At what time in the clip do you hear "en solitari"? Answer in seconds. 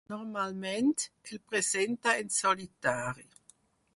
2.23-3.29